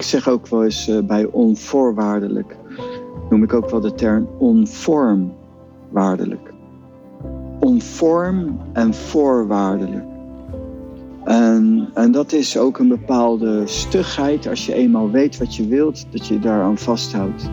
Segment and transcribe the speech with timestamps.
[0.00, 2.56] Ik zeg ook wel eens uh, bij onvoorwaardelijk,
[3.30, 6.52] noem ik ook wel de term onvormwaardelijk.
[7.58, 10.04] Onvorm en voorwaardelijk.
[11.24, 16.12] En, en dat is ook een bepaalde stugheid als je eenmaal weet wat je wilt,
[16.12, 17.50] dat je daaraan vasthoudt.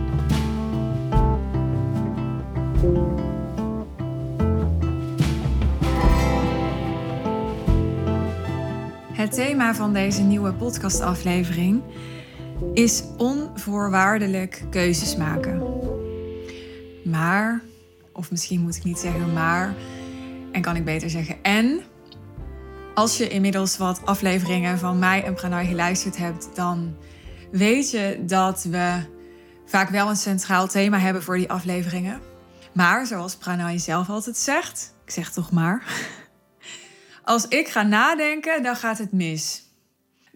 [9.12, 11.82] Het thema van deze nieuwe podcastaflevering
[12.74, 15.62] is onvoorwaardelijk keuzes maken.
[17.04, 17.62] Maar,
[18.12, 19.74] of misschien moet ik niet zeggen maar,
[20.52, 21.82] en kan ik beter zeggen en.
[22.94, 26.96] Als je inmiddels wat afleveringen van mij en Pranay geluisterd hebt, dan
[27.50, 29.00] weet je dat we
[29.66, 32.20] vaak wel een centraal thema hebben voor die afleveringen.
[32.72, 35.82] Maar zoals Pranay zelf altijd zegt, ik zeg toch maar,
[37.24, 39.67] als ik ga nadenken, dan gaat het mis.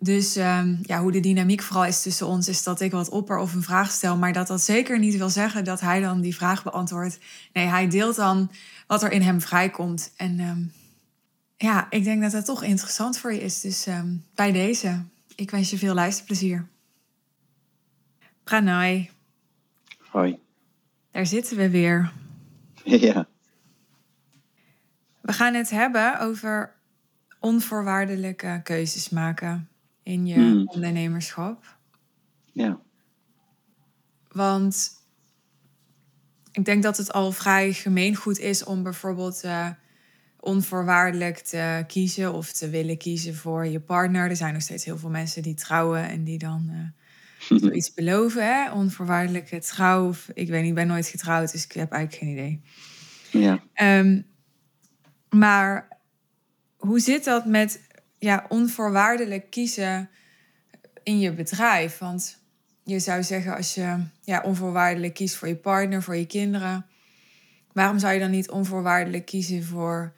[0.03, 3.39] Dus um, ja, hoe de dynamiek vooral is tussen ons, is dat ik wat opper
[3.39, 4.17] of een vraag stel.
[4.17, 7.19] Maar dat dat zeker niet wil zeggen dat hij dan die vraag beantwoordt.
[7.53, 8.51] Nee, hij deelt dan
[8.87, 10.13] wat er in hem vrijkomt.
[10.17, 10.73] En um,
[11.57, 13.61] ja, ik denk dat dat toch interessant voor je is.
[13.61, 15.03] Dus um, bij deze,
[15.35, 16.67] ik wens je veel luisterplezier.
[18.45, 19.11] Pranay.
[19.99, 20.39] Hoi.
[21.11, 22.13] Daar zitten we weer.
[22.85, 23.27] Ja.
[25.21, 26.73] We gaan het hebben over
[27.41, 29.67] onvoorwaardelijke keuzes maken
[30.03, 30.69] in je Mm.
[30.69, 31.77] ondernemerschap.
[32.53, 32.81] Ja.
[34.29, 34.91] Want
[36.53, 39.69] ik denk dat het al vrij gemeengoed is om bijvoorbeeld eh,
[40.41, 44.31] onvoorwaardelijk te kiezen of te willen kiezen voor je partner.
[44.31, 46.69] Er zijn nog steeds heel veel mensen die trouwen en die dan
[47.49, 48.47] eh, zoiets beloven.
[48.47, 48.73] Hè?
[48.73, 50.09] Onvoorwaardelijke trouw.
[50.09, 52.61] Of, ik weet niet, ik ben nooit getrouwd, dus ik heb eigenlijk geen idee.
[53.43, 53.63] Ja.
[53.73, 54.23] Ehm,
[55.31, 55.89] maar
[56.77, 57.81] hoe zit dat met
[58.23, 60.11] ja, onvoorwaardelijk kiezen
[61.03, 61.99] in je bedrijf?
[61.99, 62.39] Want
[62.85, 66.87] je zou zeggen, als je ja, onvoorwaardelijk kiest voor je partner, voor je kinderen,
[67.73, 70.13] waarom zou je dan niet onvoorwaardelijk kiezen voor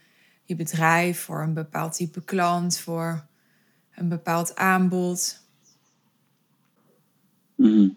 [0.45, 3.27] je bedrijf, voor een bepaald type klant, voor
[3.95, 5.43] een bepaald aanbod?
[7.55, 7.89] Mhm.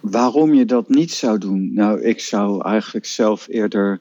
[0.00, 1.74] Waarom je dat niet zou doen?
[1.74, 4.00] Nou, ik zou eigenlijk zelf eerder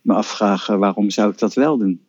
[0.00, 2.04] me afvragen waarom zou ik dat wel doen?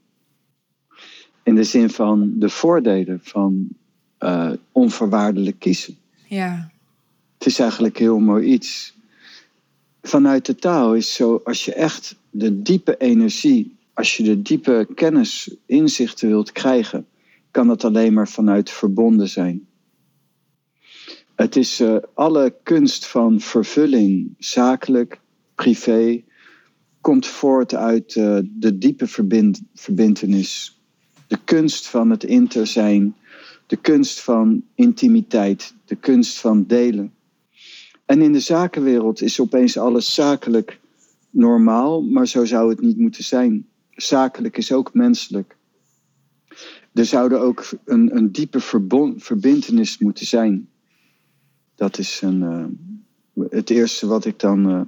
[1.44, 3.68] In de zin van de voordelen van
[4.18, 5.98] eh, onvoorwaardelijk kiezen.
[6.28, 6.72] Ja,
[7.38, 8.96] Het is eigenlijk heel mooi iets.
[10.02, 14.88] Vanuit de taal is zo, als je echt de diepe energie, als je de diepe
[14.96, 17.06] kennis, inzichten wilt krijgen,
[17.52, 19.68] kan dat alleen maar vanuit verbonden zijn.
[21.36, 25.20] Het is eh, alle kunst van vervulling, zakelijk,
[25.56, 26.24] privé,
[27.02, 30.81] komt voort uit eh, de diepe verbind, verbintenis.
[31.32, 33.16] De kunst van het inter zijn,
[33.66, 37.14] de kunst van intimiteit, de kunst van delen.
[38.06, 40.80] En in de zakenwereld is opeens alles zakelijk
[41.30, 43.68] normaal, maar zo zou het niet moeten zijn.
[43.92, 45.58] Zakelijk is ook menselijk.
[46.94, 50.70] Er zou er ook een, een diepe verbon, verbintenis moeten zijn.
[51.76, 52.42] Dat is een,
[53.36, 54.82] uh, het eerste wat ik dan, uh,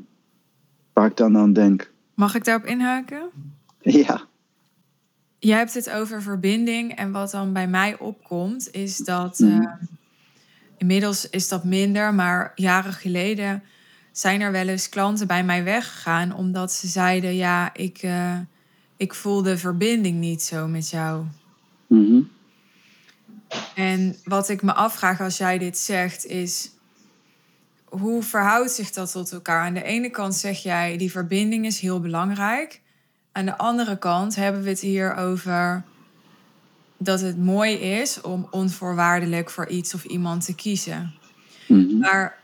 [0.94, 1.92] waar ik dan aan denk.
[2.14, 3.30] mag ik daarop inhaken?
[3.82, 4.28] Ja,
[5.44, 9.62] Je hebt het over verbinding en wat dan bij mij opkomt is dat Mhm.
[9.62, 9.74] eh,
[10.78, 13.64] inmiddels is dat minder, maar jaren geleden
[14.12, 18.40] zijn er wel eens klanten bij mij weggegaan omdat ze zeiden ja ik, eh,
[18.98, 21.26] ik voel de verbinding niet zo met jou.
[21.88, 22.22] mhm,
[23.76, 26.72] En wat ik me afvraag als jij dit zegt is
[27.86, 29.62] hoe verhoudt zich dat tot elkaar?
[29.66, 32.82] Aan de ene kant zeg jij die verbinding is heel belangrijk.
[33.34, 35.84] Aan de andere kant hebben we het hier over
[36.98, 41.14] dat het mooi is om onvoorwaardelijk voor iets of iemand te kiezen.
[41.68, 42.40] mhm, Maar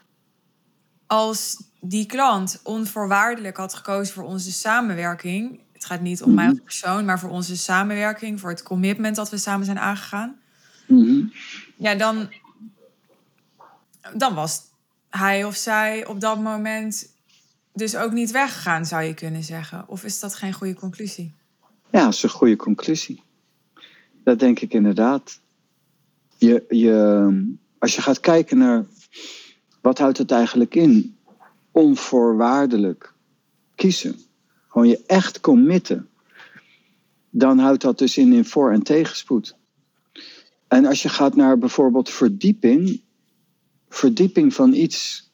[1.08, 6.60] als die klant onvoorwaardelijk had gekozen voor onze samenwerking, het gaat niet om mij als
[6.64, 10.40] persoon, maar voor onze samenwerking, voor het commitment dat we samen zijn aangegaan,
[10.88, 11.26] mhm.
[11.78, 12.30] ja, dan,
[14.14, 14.62] dan was
[15.10, 17.18] hij of zij op dat moment
[17.74, 19.88] dus ook niet weggegaan, zou je kunnen zeggen.
[19.88, 21.34] Of is dat geen goede conclusie?
[21.92, 23.24] Ja, dat is een goede conclusie.
[24.24, 25.40] Dat denk ik inderdaad.
[26.38, 28.86] Je, je, als je gaat kijken naar
[29.82, 31.18] wat houdt het eigenlijk in,
[31.72, 33.14] onvoorwaardelijk
[33.76, 34.20] kiezen,
[34.68, 36.10] gewoon je echt committen,
[37.30, 39.56] dan houdt dat dus in in voor- en tegenspoed.
[40.68, 43.02] En als je gaat naar bijvoorbeeld verdieping,
[43.90, 45.29] verdieping van iets,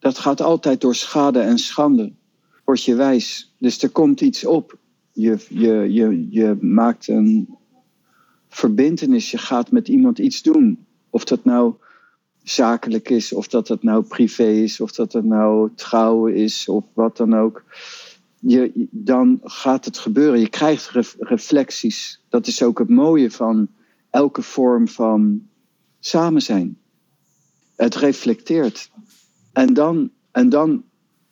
[0.00, 2.12] dat gaat altijd door schade en schande.
[2.64, 3.54] Word je wijs.
[3.58, 4.78] Dus er komt iets op.
[5.12, 7.56] Je, je, je, je maakt een
[8.48, 9.30] verbintenis.
[9.30, 10.86] Je gaat met iemand iets doen.
[11.10, 11.74] Of dat nou
[12.42, 16.84] zakelijk is, of dat het nou privé is, of dat het nou trouwen is, of
[16.92, 17.64] wat dan ook.
[18.38, 20.40] Je, dan gaat het gebeuren.
[20.40, 22.20] Je krijgt reflecties.
[22.28, 23.68] Dat is ook het mooie van
[24.10, 25.48] elke vorm van
[25.98, 26.78] samen zijn.
[27.76, 28.90] Het reflecteert.
[29.52, 30.84] En dan, en dan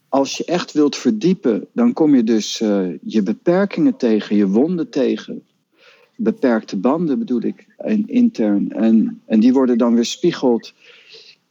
[0.09, 4.91] als je echt wilt verdiepen, dan kom je dus uh, je beperkingen tegen, je wonden
[4.91, 5.47] tegen.
[6.17, 8.73] Beperkte banden bedoel ik, en intern.
[8.73, 10.75] En, en die worden dan weer spiegeld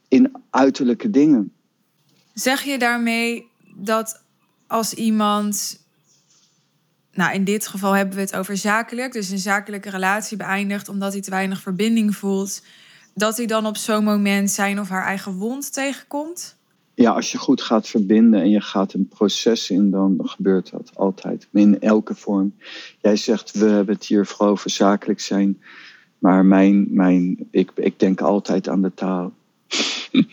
[0.08, 1.52] in uiterlijke dingen.
[2.34, 4.22] Zeg je daarmee dat
[4.66, 5.80] als iemand,
[7.12, 11.12] nou in dit geval hebben we het over zakelijk, dus een zakelijke relatie beëindigt omdat
[11.12, 12.62] hij te weinig verbinding voelt,
[13.14, 16.57] dat hij dan op zo'n moment zijn of haar eigen wond tegenkomt?
[16.98, 20.90] Ja, als je goed gaat verbinden en je gaat een proces in, dan gebeurt dat
[20.94, 21.48] altijd.
[21.52, 22.54] In elke vorm.
[23.00, 25.62] Jij zegt, we hebben het hier vooral over zakelijk zijn.
[26.18, 29.32] Maar mijn, mijn, ik, ik denk altijd aan de taal.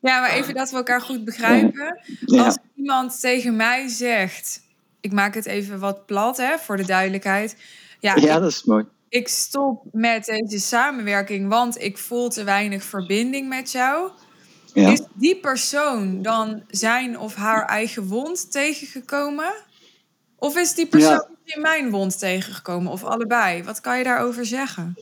[0.00, 2.00] Ja, maar even dat we elkaar goed begrijpen.
[2.26, 4.60] Als iemand tegen mij zegt,
[5.00, 7.56] ik maak het even wat plat hè, voor de duidelijkheid.
[8.00, 8.84] Ja, ja dat is mooi.
[9.08, 14.10] Ik stop met deze samenwerking, want ik voel te weinig verbinding met jou.
[14.72, 14.90] Ja.
[14.90, 19.52] Is die persoon dan zijn of haar eigen wond tegengekomen?
[20.36, 22.92] Of is die persoon in mijn wond tegengekomen?
[22.92, 23.62] Of allebei?
[23.62, 24.94] Wat kan je daarover zeggen?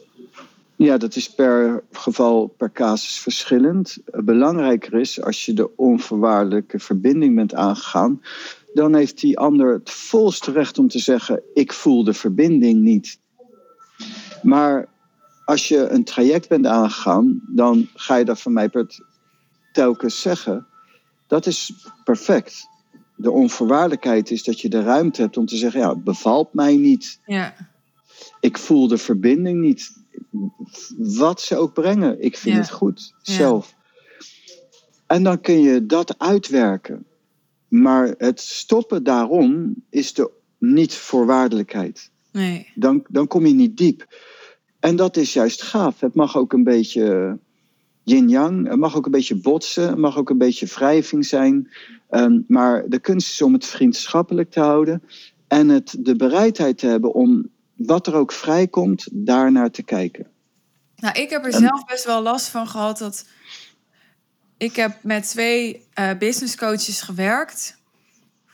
[0.77, 3.99] Ja, dat is per geval, per casus verschillend.
[4.05, 8.21] Belangrijker is, als je de onvoorwaardelijke verbinding bent aangegaan,
[8.75, 13.19] dan heeft die ander het volste recht om te zeggen: Ik voel de verbinding niet.
[14.43, 14.89] Maar
[15.45, 18.69] als je een traject bent aangegaan, dan ga je dat van mij
[19.73, 20.67] telkens zeggen.
[21.27, 21.73] Dat is
[22.05, 22.69] perfect.
[23.17, 26.77] De onvoorwaardelijkheid is dat je de ruimte hebt om te zeggen: Ja, het bevalt mij
[26.77, 27.21] niet.
[27.27, 27.55] Ja.
[28.41, 29.99] Ik voel de verbinding niet
[30.99, 32.23] wat ze ook brengen.
[32.23, 33.75] Ik vind het goed zelf.
[35.07, 37.05] En dan kun je dat uitwerken.
[37.69, 42.11] Maar het stoppen daarom is de niet-voorwaardelijkheid.
[42.33, 42.73] Nee.
[42.75, 44.07] Dan, dan kom je niet diep.
[44.81, 46.01] En dat is juist gaaf.
[46.01, 47.39] Het mag ook een beetje
[48.11, 48.69] yin-yang.
[48.69, 49.89] Het mag ook een beetje botsen.
[49.89, 51.71] Het mag ook een beetje wrijving zijn.
[52.11, 55.03] Um, maar de kunst is om het vriendschappelijk te houden.
[55.49, 60.27] En het, de bereidheid te hebben om wat er ook vrijkomt, daarnaar te kijken.
[60.97, 63.27] Nou, ik heb er zelf best wel last van gehad dat
[64.57, 67.77] ik heb met twee uh, business coaches gewerkt.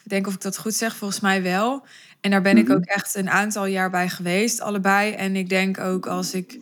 [0.05, 1.85] Ik denk of ik dat goed zeg, volgens mij wel.
[2.21, 2.77] En daar ben ik mhm.
[2.77, 5.13] ook echt een aantal jaar bij geweest, allebei.
[5.13, 6.59] En ik denk ook als ik.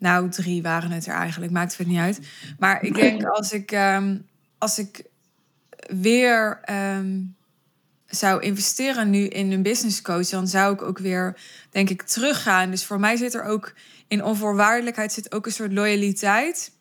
[0.00, 2.20] Nou, drie waren het er eigenlijk, maakt het niet uit.
[2.58, 4.18] Maar ik denk als ik, ehm,
[4.58, 5.04] als ik
[5.88, 7.20] weer ehm,
[8.06, 11.36] zou investeren nu in een business coach, dan zou ik ook weer,
[11.70, 12.70] denk ik, teruggaan.
[12.70, 13.74] Dus voor mij zit er ook
[14.08, 16.72] in onvoorwaardelijkheid zit ook een soort loyaliteit.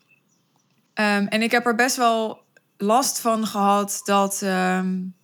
[0.94, 2.42] Um, en ik heb er best wel
[2.78, 5.16] last van gehad dat, um,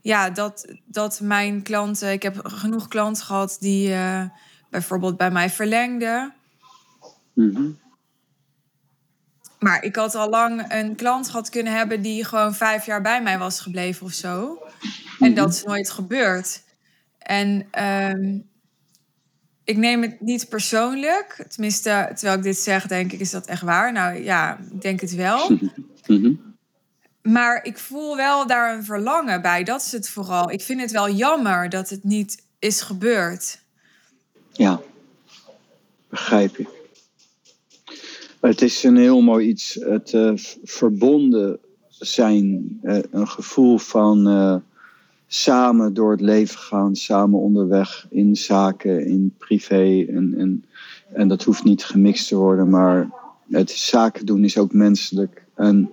[0.00, 4.24] ja, dat, dat mijn klanten, ik heb genoeg klanten gehad die uh,
[4.70, 6.34] bijvoorbeeld bij mij verlengden.
[7.38, 7.78] Mm -hmm.
[9.58, 13.22] Maar ik had al lang een klant gehad kunnen hebben die gewoon vijf jaar bij
[13.22, 14.62] mij was gebleven of zo.
[15.18, 16.62] En dat is nooit gebeurd.
[17.18, 18.48] En um,
[19.64, 21.44] ik neem het niet persoonlijk.
[21.48, 23.92] Tenminste, terwijl ik dit zeg, denk ik, is dat echt waar?
[23.92, 25.50] Nou ja, ik denk het wel.
[26.06, 26.32] Mhm.
[27.22, 29.64] Maar ik voel wel daar een verlangen bij.
[29.64, 30.50] Dat is het vooral.
[30.50, 33.60] Ik vind het wel jammer dat het niet is gebeurd.
[34.52, 34.80] Ja,
[36.08, 36.77] begrijp ik.
[38.48, 39.74] Het is een heel mooi iets.
[39.80, 44.56] Het uh, verbonden zijn, uh, een gevoel van uh,
[45.26, 50.04] samen door het leven gaan, samen onderweg in zaken, in privé.
[50.08, 50.64] En, en,
[51.12, 53.10] en dat hoeft niet gemixt te worden, maar
[53.50, 55.44] het zaken doen is ook menselijk.
[55.54, 55.90] En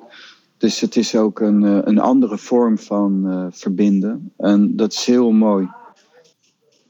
[0.58, 4.32] dus het is ook een, een andere vorm van verbinden.
[4.38, 5.70] En dat is heel mooi.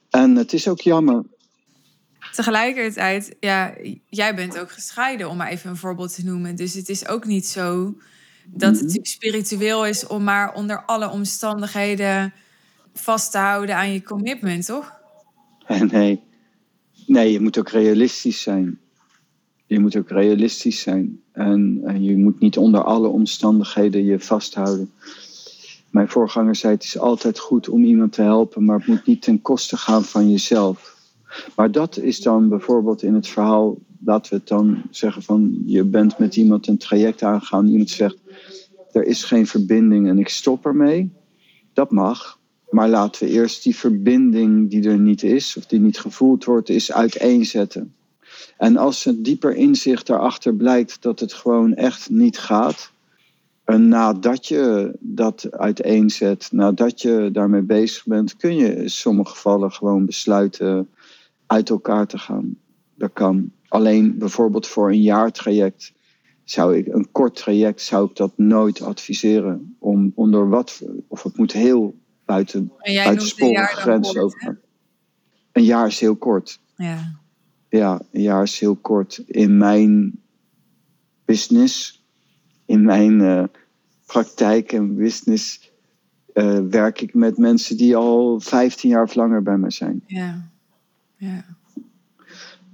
[0.10, 1.24] En het is ook jammer
[2.36, 3.74] Tegelijkertijd, ja,
[4.10, 6.56] jij bent ook gescheiden, om maar even een voorbeeld te noemen.
[6.56, 7.96] Dus het is ook niet zo
[8.46, 9.04] dat het mhm.
[9.04, 12.34] spiritueel is om maar onder alle omstandigheden
[12.94, 14.94] vast te houden aan je commitment, toch?
[15.92, 16.22] Nee,
[17.06, 18.80] nee je moet ook realistisch zijn.
[19.66, 21.22] Je moet ook realistisch zijn.
[21.32, 24.92] En, en je moet niet onder alle omstandigheden je vasthouden.
[25.90, 29.22] Mijn voorganger zei: Het is altijd goed om iemand te helpen, maar het moet niet
[29.22, 30.95] ten koste gaan van jezelf.
[31.56, 35.84] Maar dat is dan bijvoorbeeld in het verhaal, laten we het dan zeggen van je
[35.84, 38.18] bent met iemand een traject aangegaan, iemand zegt
[38.92, 41.12] er is geen verbinding en ik stop ermee.
[41.74, 42.40] Dat mag,
[42.70, 46.70] maar laten we eerst die verbinding die er niet is of die niet gevoeld wordt,
[46.70, 47.94] is uiteenzetten.
[48.58, 52.92] En als een dieper inzicht daarachter blijkt dat het gewoon echt niet gaat.
[53.64, 59.72] En nadat je dat uiteenzet, nadat je daarmee bezig bent, kun je in sommige gevallen
[59.72, 60.90] gewoon besluiten
[61.48, 62.58] uit elkaar te gaan.
[62.96, 63.52] Dat kan.
[63.68, 65.94] Alleen bijvoorbeeld voor een jaartraject
[66.44, 69.76] zou ik een kort traject zou ik dat nooit adviseren.
[69.80, 74.60] Om onder wat, of het moet heel buiten, buitensporige grenzen over.
[75.52, 76.60] Een jaar is heel kort.
[76.76, 77.20] Ja.
[77.70, 79.24] Ja, een jaar is heel kort.
[79.26, 80.20] In mijn
[81.26, 82.04] business,
[82.66, 83.44] in mijn uh,
[84.06, 85.72] praktijk en business,
[86.34, 90.04] uh, werk ik met mensen die al 15 jaar of langer bij me zijn.
[90.06, 90.50] Ja.
[91.18, 91.46] Ja.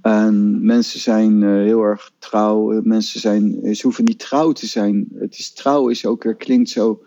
[0.02, 2.80] En mensen zijn uh, heel erg trouw.
[2.82, 5.08] Mensen zijn, ze hoeven niet trouw te zijn.
[5.14, 7.02] Het is trouw is ook weer klinkt zo,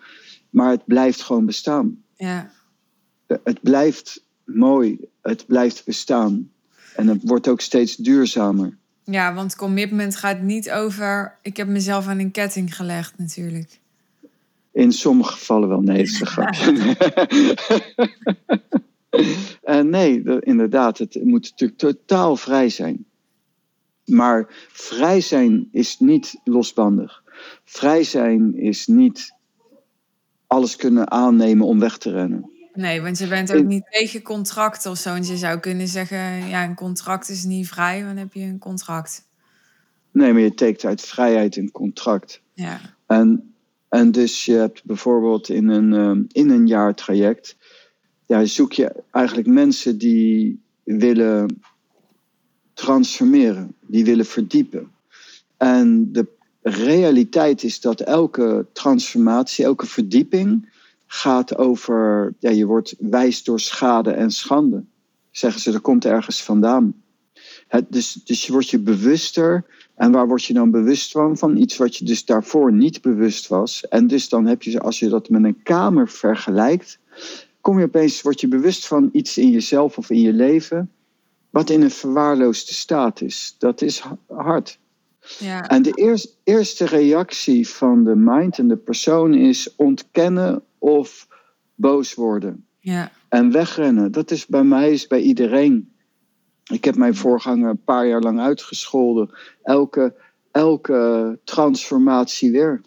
[0.49, 2.03] maar het blijft gewoon bestaan.
[2.15, 2.51] Ja.
[3.27, 4.99] Het blijft mooi.
[5.21, 6.49] Het blijft bestaan.
[6.95, 8.77] En het wordt ook steeds duurzamer.
[9.03, 11.37] Ja, want commitment gaat niet over.
[11.41, 13.79] Ik heb mezelf aan een ketting gelegd, natuurlijk.
[14.71, 16.35] In sommige gevallen wel, nee, is een
[19.63, 23.05] en nee, inderdaad, het moet natuurlijk totaal vrij zijn.
[24.05, 27.23] Maar vrij zijn is niet losbandig.
[27.63, 29.33] Vrij zijn is niet
[30.47, 32.49] alles kunnen aannemen om weg te rennen.
[32.73, 35.09] Nee, want je bent ook niet tegen contract of zo.
[35.09, 38.59] Want je zou kunnen zeggen, ja, een contract is niet vrij, dan heb je een
[38.59, 39.27] contract.
[40.11, 42.41] Nee, maar je tekent uit vrijheid een contract.
[42.53, 42.79] Ja.
[43.07, 43.53] En,
[43.89, 47.57] en dus je hebt bijvoorbeeld in een, uh, in een jaartraject,
[48.25, 51.61] ja, zoek je eigenlijk mensen die willen
[52.73, 54.91] transformeren, die willen verdiepen.
[55.57, 56.27] En de
[56.61, 60.73] realiteit is dat elke transformatie, elke verdieping,
[61.07, 64.83] gaat over, ja, je wordt wijs door schade en schande.
[65.31, 67.03] Zeggen ze, dat komt ergens vandaan.
[67.89, 69.65] Dus, dus je wordt je bewuster.
[69.95, 71.37] En waar word je dan bewust van?
[71.37, 73.87] Van iets wat je dus daarvoor niet bewust was.
[73.87, 76.99] En dus dan heb je, als je dat met een kamer vergelijkt,
[77.65, 80.91] kom je opeens, word je bewust van iets in jezelf of in je leven,
[81.49, 83.55] wat in een verwaarloosde staat is.
[83.57, 84.79] Dat is hard.
[85.39, 85.67] Ja.
[85.67, 91.27] En de eerste reactie van de mind en de persoon is ontkennen of
[91.75, 92.65] boos worden.
[92.79, 93.11] Ja.
[93.29, 94.11] En wegrennen.
[94.11, 95.93] Dat is bij mij, is bij iedereen.
[96.71, 99.29] Ik heb mijn voorganger een paar jaar lang uitgescholden.
[99.63, 100.15] Elke,
[100.51, 102.81] elke transformatie weer.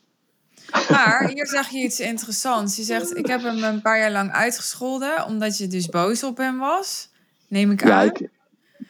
[0.71, 2.77] Maar hier zeg je iets interessants.
[2.77, 6.37] Je zegt, ik heb hem een paar jaar lang uitgescholden, omdat je dus boos op
[6.37, 7.11] hem was.
[7.49, 8.07] Neem ik ja, aan.
[8.07, 8.29] Ik,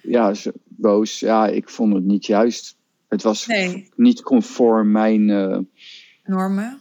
[0.03, 0.33] ja,
[0.65, 1.21] boos.
[1.21, 2.77] Ja, ik vond het niet juist.
[3.09, 3.89] Het was nee.
[3.97, 5.29] niet conform mijn...
[5.29, 5.59] Uh,
[6.25, 6.81] normen?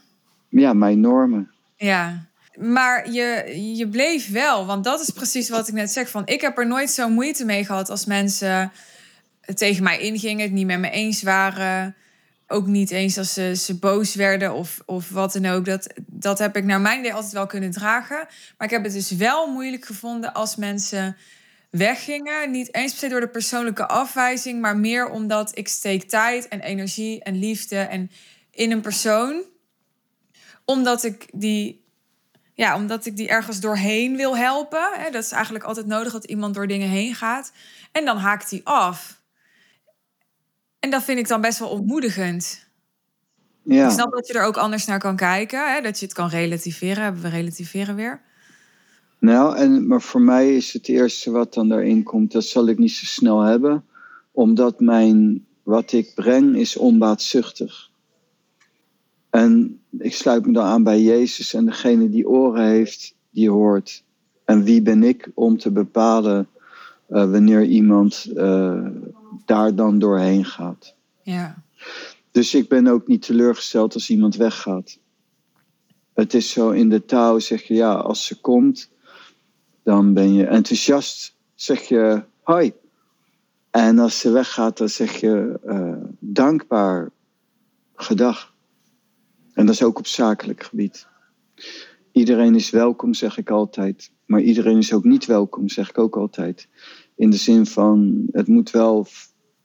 [0.49, 1.51] Ja, mijn normen.
[1.75, 2.27] Ja,
[2.59, 6.09] maar je, je bleef wel, want dat is precies wat ik net zeg.
[6.09, 8.71] Van, ik heb er nooit zo moeite mee gehad als mensen
[9.53, 11.95] tegen mij ingingen, het niet met me eens waren.
[12.47, 15.65] Ook niet eens als ze, ze boos werden of, of wat dan ook.
[15.65, 18.27] Dat, dat heb ik naar mijn idee altijd wel kunnen dragen.
[18.57, 21.17] Maar ik heb het dus wel moeilijk gevonden als mensen
[21.69, 22.51] weggingen.
[22.51, 26.61] Niet eens per se door de persoonlijke afwijzing, maar meer omdat ik steek tijd en
[26.61, 28.11] energie en liefde en
[28.51, 29.43] in een persoon.
[30.65, 31.85] Omdat ik die
[32.53, 34.89] ja, omdat ik die ergens doorheen wil helpen.
[35.11, 37.51] Dat is eigenlijk altijd nodig dat iemand door dingen heen gaat.
[37.91, 39.16] En dan haakt die af.
[40.79, 42.67] En dat vind ik dan best wel ontmoedigend.
[43.63, 43.85] Ja.
[43.85, 45.73] Ik snap dat je er ook anders naar kan kijken.
[45.73, 47.03] Hè, dat je het kan relativeren.
[47.03, 48.21] Hebben we relativeren weer.
[49.19, 52.77] Nou, en, maar voor mij is het eerste wat dan daarin komt, dat zal ik
[52.77, 53.85] niet zo snel hebben.
[54.31, 57.89] Omdat mijn, wat ik breng is onbaatzuchtig.
[59.29, 64.03] En ik sluit me dan aan bij Jezus en degene die oren heeft, die hoort.
[64.45, 66.47] En wie ben ik om te bepalen
[67.09, 68.85] uh, wanneer iemand uh,
[69.45, 70.95] daar dan doorheen gaat.
[71.23, 71.63] Ja.
[72.31, 74.99] Dus ik ben ook niet teleurgesteld als iemand weggaat.
[76.13, 78.91] Het is zo in de taal zeg je ja, als ze komt,
[79.83, 82.73] dan ben je enthousiast, zeg je hoi.
[83.69, 87.11] En als ze weggaat, dan zeg je uh, dankbaar
[87.95, 88.53] gedag.
[89.53, 91.07] En dat is ook op zakelijk gebied.
[92.11, 94.11] Iedereen is welkom, zeg ik altijd.
[94.25, 96.67] Maar iedereen is ook niet welkom, zeg ik ook altijd.
[97.17, 99.07] In de zin van, het moet wel,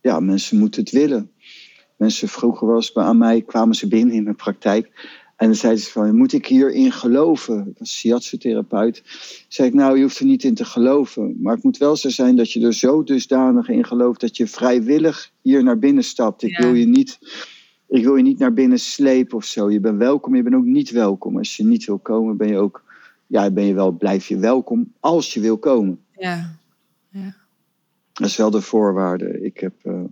[0.00, 1.30] ja, mensen moeten het willen.
[1.96, 5.10] Mensen vroegen wel eens aan mij, kwamen ze binnen in mijn praktijk.
[5.36, 7.66] En dan zeiden ze van, moet ik hierin geloven?
[7.68, 9.02] Ik was shiatsu-therapeut.
[9.48, 11.36] Zei ik, nou, je hoeft er niet in te geloven.
[11.40, 14.20] Maar het moet wel zo zijn dat je er zo dusdanig in gelooft...
[14.20, 16.42] dat je vrijwillig hier naar binnen stapt.
[16.42, 16.64] Ik Ja.
[16.64, 17.18] wil je niet
[17.92, 19.70] ik wil je niet naar binnen slepen of zo.
[19.70, 21.38] Je bent welkom, je bent ook niet welkom.
[21.38, 22.84] Als je niet wil komen, ben je ook,
[23.26, 26.00] ja, ben je wel, blijf je welkom als je wil komen.
[26.16, 26.58] Ja.
[28.12, 29.42] Dat is wel de voorwaarde.
[29.42, 30.04] Ik heb, eh,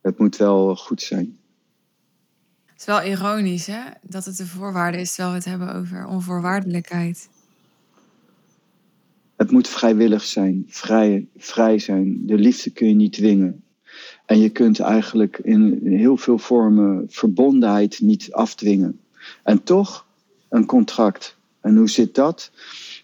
[0.00, 1.38] het moet wel goed zijn.
[2.64, 3.80] Het is wel ironisch, hè?
[4.02, 7.28] Dat het de voorwaarde is terwijl we het hebben over onvoorwaardelijkheid.
[9.36, 12.26] Het moet vrijwillig zijn, vrij, vrij zijn.
[12.26, 13.64] De liefde kun je niet dwingen.
[14.26, 19.00] En je kunt eigenlijk in heel veel vormen verbondenheid niet afdwingen.
[19.42, 20.06] En toch
[20.48, 21.36] een contract.
[21.60, 22.50] En hoe zit dat?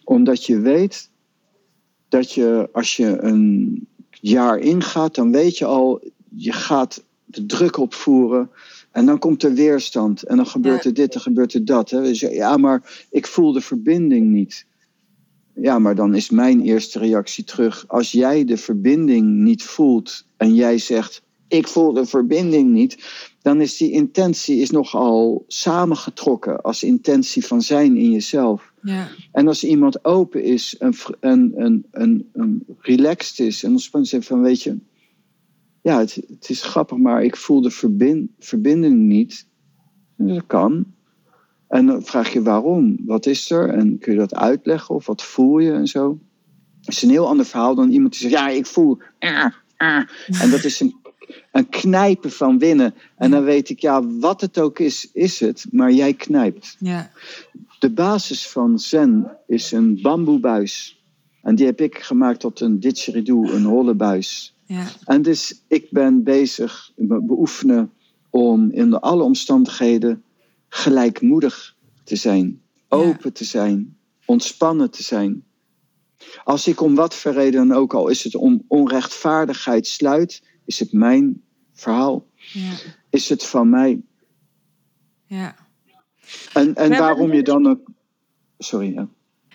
[0.04, 1.10] Omdat je weet
[2.08, 3.86] dat je als je een
[4.22, 8.50] jaar ingaat, dan weet je al, je gaat de druk opvoeren.
[8.90, 10.22] En dan komt er weerstand.
[10.22, 11.90] En dan gebeurt er dit, dan gebeurt er dat.
[11.90, 12.02] Hè.
[12.02, 14.66] Dus ja, maar ik voel de verbinding niet.
[15.54, 17.84] Ja, maar dan is mijn eerste reactie terug.
[17.88, 22.98] Als jij de verbinding niet voelt en jij zegt: Ik voel de verbinding niet,
[23.42, 28.71] dan is die intentie is nogal samengetrokken als intentie van zijn in jezelf.
[29.32, 30.94] En als iemand open is en,
[31.90, 34.78] en, relaxed is en ontspannen zegt van weet je,
[35.82, 39.46] ja, het, het is grappig, maar ik voel de verbind, verbinding niet.
[40.16, 40.84] Dat kan.
[41.68, 45.22] En dan vraag je waarom, wat is er en kun je dat uitleggen of wat
[45.22, 46.20] voel je en zo.
[46.80, 48.98] Het is een heel ander verhaal dan iemand die zegt, ja, ik voel.
[49.18, 50.02] ah, ah.
[50.40, 50.96] En dat is een,
[51.52, 52.94] een knijpen van winnen.
[53.16, 56.76] En dan weet ik, ja, wat het ook is, is het, maar jij knijpt.
[56.78, 57.10] Ja.
[57.78, 61.02] De basis van Zen is een bamboebuis.
[61.42, 64.54] En die heb ik gemaakt tot een didgeridoo, een holle buis.
[64.66, 64.86] Ja.
[65.04, 67.92] En dus ik ben bezig, me beoefenen
[68.30, 70.22] om in alle omstandigheden
[70.68, 75.44] gelijkmoedig te zijn, open te zijn, ontspannen te zijn.
[76.44, 80.78] Als ik om wat voor reden dan ook al is het om onrechtvaardigheid sluit, is
[80.78, 81.42] het mijn
[81.72, 82.26] verhaal.
[82.34, 82.72] Ja.
[83.10, 84.00] Is het van mij.
[85.26, 85.54] ja.
[86.52, 87.90] En, en We waarom je dan ook.
[88.58, 89.08] Sorry, ja.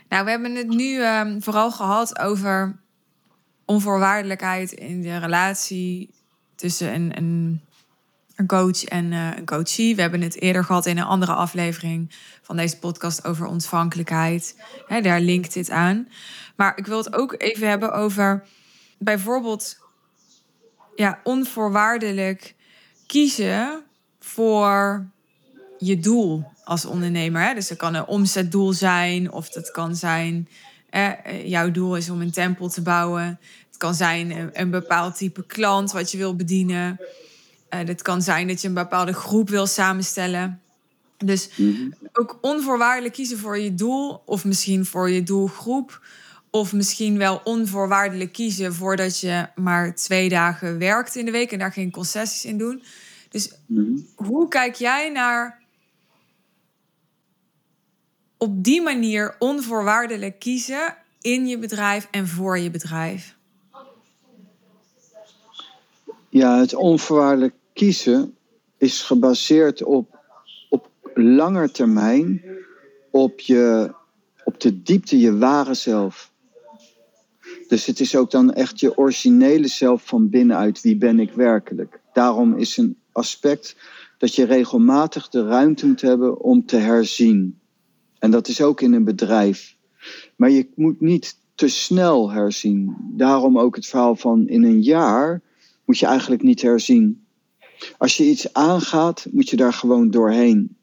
[0.10, 2.80] Nou, we hebben het nu ehm, vooral gehad over
[3.66, 6.10] onvoorwaardelijkheid in de relatie
[6.56, 7.62] tussen een, een,
[8.36, 9.96] een coach en eh, een coachie.
[9.96, 14.56] We hebben het eerder gehad in een andere aflevering van deze podcast over ontvankelijkheid.
[15.02, 16.08] Daar linkt dit aan.
[16.56, 18.43] Maar ik wil het ook even hebben over
[18.98, 19.78] bijvoorbeeld
[20.98, 22.56] ja, onvoorwaardelijk
[23.06, 23.84] kiezen
[24.20, 25.06] voor
[25.78, 27.42] je doel als ondernemer.
[27.42, 27.54] Hè?
[27.54, 30.48] Dus dat kan een omzetdoel zijn, of dat kan zijn,
[30.90, 33.40] eh, jouw doel is om een tempel te bouwen.
[33.68, 37.00] Het kan zijn een, een bepaald type klant wat je wil bedienen.
[37.70, 40.62] Het kan zijn dat je een bepaalde groep wil samenstellen.
[41.18, 41.90] Dus Mhm.
[42.14, 46.02] ook onvoorwaardelijk kiezen voor je doel, of misschien voor je doelgroep.
[46.50, 51.60] Of misschien wel onvoorwaardelijk kiezen voordat je maar twee dagen werkt in de week en
[51.60, 52.84] daar geen concessies in doen.
[53.30, 53.98] Dus Mhm.
[54.16, 55.62] hoe kijk jij naar
[58.38, 63.36] op die manier onvoorwaardelijk kiezen in je bedrijf en voor je bedrijf?
[66.30, 68.36] Ja, het onvoorwaardelijk kiezen
[68.78, 70.20] is gebaseerd op,
[70.70, 72.42] op lange termijn,
[73.12, 73.94] op, je,
[74.44, 76.32] op de diepte, je ware zelf.
[77.67, 80.82] Dus het is ook dan echt je originele zelf van binnenuit.
[80.82, 81.99] Wie ben ik werkelijk?
[82.13, 83.75] Daarom is een aspect
[84.17, 87.60] dat je regelmatig de ruimte moet hebben om te herzien.
[88.19, 89.75] En dat is ook in een bedrijf.
[90.36, 92.95] Maar je moet niet te snel herzien.
[92.99, 95.41] Daarom ook het verhaal van in een jaar
[95.86, 97.25] moet je eigenlijk niet herzien.
[97.97, 100.77] Als je iets aangaat, moet je daar gewoon doorheen.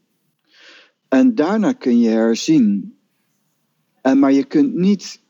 [1.09, 2.97] En daarna kun je herzien.
[4.01, 5.21] En, maar je kunt niet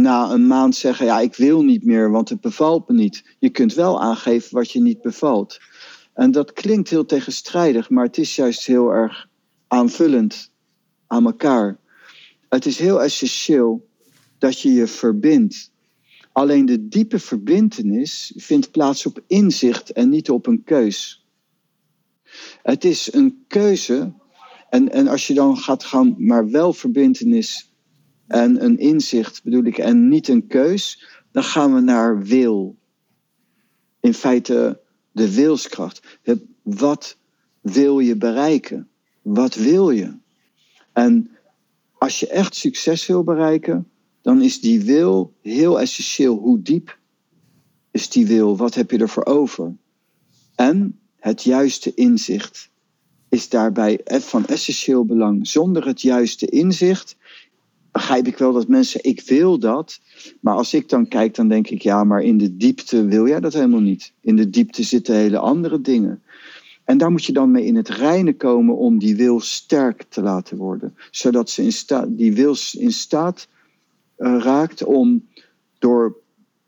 [0.00, 3.36] na een maand zeggen: Ja, ik wil niet meer, want het bevalt me niet.
[3.38, 5.60] Je kunt wel aangeven wat je niet bevalt.
[6.14, 9.28] En dat klinkt heel tegenstrijdig, maar het is juist heel erg
[9.68, 10.50] aanvullend
[11.06, 11.78] aan elkaar.
[12.48, 13.88] Het is heel essentieel
[14.38, 15.70] dat je je verbindt.
[16.32, 21.26] Alleen de diepe verbintenis vindt plaats op inzicht en niet op een keus.
[22.62, 24.12] Het is een keuze.
[24.70, 27.71] En, en als je dan gaat gaan, maar wel verbintenis
[28.32, 32.76] en een inzicht bedoel ik, en niet een keus, dan gaan we naar wil.
[34.00, 34.80] In feite
[35.12, 36.20] de wilskracht.
[36.62, 37.16] Wat
[37.60, 38.88] wil je bereiken?
[39.22, 40.14] Wat wil je?
[40.92, 41.30] En
[41.98, 43.88] als je echt succes wil bereiken,
[44.22, 46.38] dan is die wil heel essentieel.
[46.38, 46.98] Hoe diep
[47.90, 48.56] is die wil?
[48.56, 49.76] Wat heb je ervoor over?
[50.54, 52.70] En het juiste inzicht
[53.28, 55.46] is daarbij van essentieel belang.
[55.46, 57.16] Zonder het juiste inzicht
[57.92, 60.00] begrijp ik wel dat mensen, ik wil dat.
[60.40, 63.40] Maar als ik dan kijk, dan denk ik, ja, maar in de diepte wil jij
[63.40, 64.12] dat helemaal niet.
[64.20, 66.22] In de diepte zitten hele andere dingen.
[66.84, 70.22] En daar moet je dan mee in het reine komen om die wil sterk te
[70.22, 70.96] laten worden.
[71.10, 73.48] Zodat ze in sta- die wil in staat
[74.16, 75.28] eh, raakt om
[75.78, 76.16] door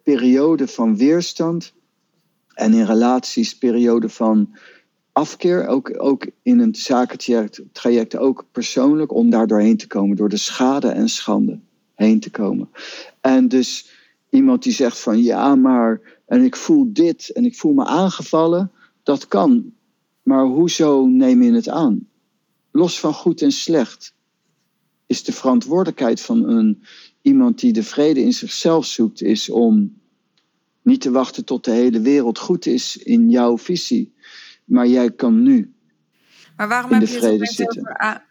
[0.02, 1.72] perioden van weerstand
[2.54, 4.56] En in relaties periode van
[5.14, 10.36] afkeer, ook, ook in een zakentraject, ook persoonlijk, om daar doorheen te komen, door de
[10.36, 11.60] schade en schande
[11.94, 12.68] heen te komen.
[13.20, 13.90] En dus
[14.30, 18.70] iemand die zegt van ja, maar en ik voel dit en ik voel me aangevallen,
[19.02, 19.72] dat kan.
[20.22, 22.08] Maar hoezo neem je het aan?
[22.70, 24.14] Los van goed en slecht
[25.06, 26.82] is de verantwoordelijkheid van een,
[27.22, 30.00] iemand die de vrede in zichzelf zoekt, is om
[30.82, 34.13] niet te wachten tot de hele wereld goed is in jouw visie.
[34.64, 35.74] Maar jij kan nu
[36.56, 37.24] maar waarom heb je het.
[37.24, 38.22] Over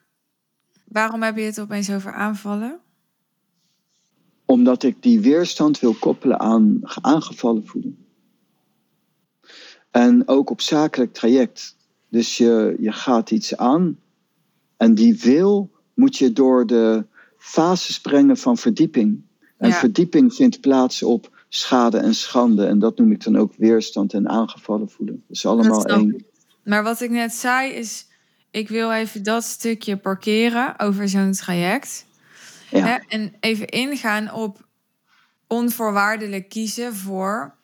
[0.83, 2.79] waarom heb je het opeens over aanvallen?
[4.45, 7.97] Omdat ik die weerstand wil koppelen aan aangevallen voelen.
[9.91, 11.75] En ook op zakelijk traject.
[12.09, 13.99] Dus je, je gaat iets aan.
[14.77, 17.05] En die wil moet je door de
[17.37, 19.21] fases brengen van verdieping.
[19.57, 22.65] En verdieping vindt plaats op schade en schande.
[22.65, 25.23] En dat noem ik dan ook weerstand en aangevallen voelen.
[25.27, 26.25] Dat is allemaal één.
[26.63, 28.07] Maar wat ik net zei is,
[28.51, 32.05] ik wil even dat stukje parkeren over zo'n traject.
[32.69, 32.85] Ja.
[32.85, 34.67] Hè, en even ingaan op
[35.47, 37.55] onvoorwaardelijk kiezen voor,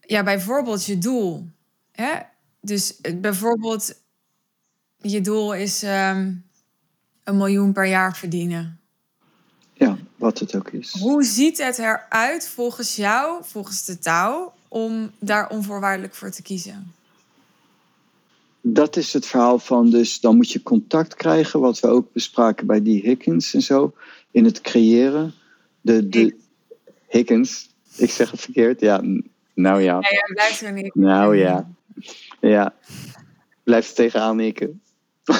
[0.00, 1.48] ja, bijvoorbeeld je doel.
[1.92, 2.12] Hè?
[2.60, 4.02] Dus bijvoorbeeld,
[4.96, 6.46] je doel is um,
[7.24, 8.80] een miljoen per jaar verdienen.
[10.28, 10.98] Wat het ook is.
[11.00, 16.92] Hoe ziet het eruit volgens jou, volgens de touw, om daar onvoorwaardelijk voor te kiezen?
[18.60, 22.66] Dat is het verhaal van, dus dan moet je contact krijgen, wat we ook bespraken
[22.66, 23.94] bij die Hickens en zo,
[24.30, 25.34] in het creëren.
[25.80, 26.36] De, de
[27.96, 29.00] ik zeg het verkeerd, ja,
[29.54, 29.98] nou ja.
[29.98, 30.94] Nee, ja, blijf er niet.
[30.94, 31.68] Nou ja,
[32.40, 32.74] ja,
[33.62, 34.80] blijf er tegenaan nikken.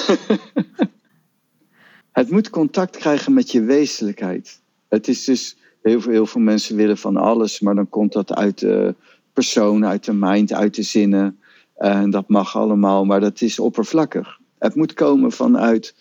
[2.11, 4.59] Het moet contact krijgen met je wezenlijkheid.
[4.89, 8.59] Het is dus, heel veel, veel mensen willen van alles, maar dan komt dat uit
[8.59, 8.95] de
[9.33, 11.39] persoon, uit de mind, uit de zinnen.
[11.75, 14.39] En dat mag allemaal, maar dat is oppervlakkig.
[14.59, 15.95] Het moet komen vanuit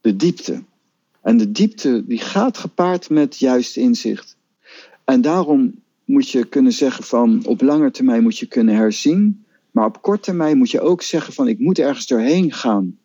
[0.00, 0.62] de diepte.
[1.22, 4.36] En de diepte die gaat gepaard met juist inzicht.
[5.04, 9.44] En daarom moet je kunnen zeggen van op lange termijn moet je kunnen herzien.
[9.70, 12.98] Maar op korte termijn moet je ook zeggen van ik moet ergens doorheen gaan.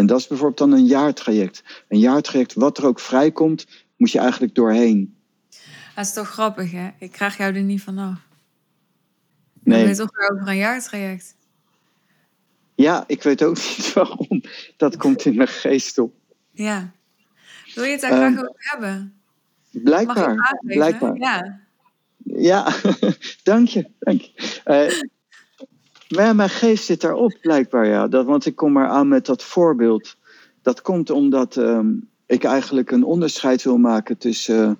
[0.00, 1.84] En dat is bijvoorbeeld dan een jaartraject.
[1.88, 5.16] Een jaartraject, wat er ook vrijkomt, moet je eigenlijk doorheen.
[5.94, 6.90] Dat is toch grappig, hè?
[6.98, 8.18] Ik krijg jou er niet vanaf.
[9.62, 9.80] Nee.
[9.80, 11.36] Je weet toch weer over een jaartraject?
[12.74, 14.42] Ja, ik weet ook niet waarom.
[14.76, 16.14] Dat komt in mijn geest op.
[16.50, 16.92] Ja.
[17.74, 19.20] Wil je het daar graag ehm, over hebben?
[19.70, 20.56] Blijkbaar.
[20.60, 21.16] blijkbaar.
[21.16, 21.60] Ja.
[22.24, 22.72] Ja,
[23.42, 23.90] dank je.
[23.98, 24.60] Dank je.
[24.66, 25.02] Uh,
[26.16, 28.08] maar mijn geest zit daarop, blijkbaar, ja.
[28.08, 30.16] Dat, want ik kom maar aan met dat voorbeeld.
[30.62, 31.88] Dat komt omdat ehm,
[32.26, 34.70] ik eigenlijk een onderscheid wil maken tussen uh,